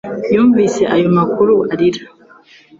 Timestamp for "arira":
1.73-2.01